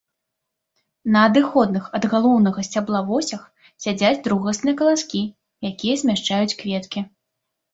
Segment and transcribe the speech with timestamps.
[1.15, 3.45] На адыходных ад галоўнага сцябла восях
[3.87, 5.21] сядзяць другасныя каласкі,
[5.71, 6.99] якія змяшчаюць кветкі.